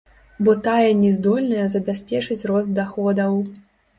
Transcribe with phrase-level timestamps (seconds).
[0.45, 3.37] Бо тая не здольная забяспечыць рост даходаў.